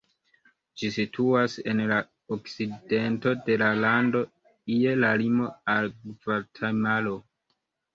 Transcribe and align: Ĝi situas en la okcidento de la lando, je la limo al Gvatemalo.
Ĝi 0.81 0.87
situas 0.95 1.57
en 1.73 1.83
la 1.91 1.99
okcidento 2.37 3.35
de 3.51 3.61
la 3.67 3.71
lando, 3.85 4.25
je 4.81 4.99
la 5.07 5.17
limo 5.25 5.55
al 5.79 5.95
Gvatemalo. 6.13 7.19